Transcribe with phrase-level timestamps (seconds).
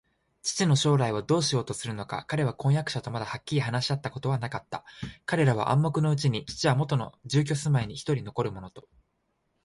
[0.41, 4.83] 父の将来をどうしようとするのか、彼は婚約者とまだはっきり話し合ったことはなかった。
[5.27, 9.01] 彼らは暗黙のうちに、父はもとの住居すまいにひとり残るものときめていた